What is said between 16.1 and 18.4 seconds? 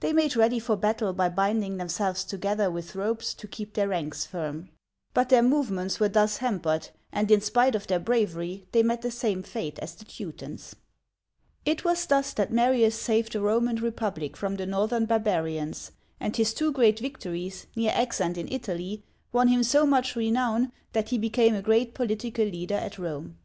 and his two great victories (near Aix and